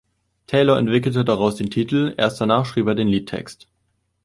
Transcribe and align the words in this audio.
Taylor 0.47 0.79
entwickelte 0.79 1.23
daraus 1.23 1.57
den 1.57 1.69
Titel, 1.69 2.15
erst 2.17 2.41
danach 2.41 2.65
schrieb 2.65 2.87
er 2.87 2.95
den 2.95 3.07
Liedtext. 3.07 3.67